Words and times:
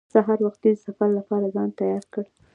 سهار 0.13 0.39
وختي 0.43 0.69
د 0.75 0.81
سفر 0.85 1.09
لپاره 1.17 1.53
ځان 1.55 1.69
تیار 1.79 2.03
کړ. 2.13 2.25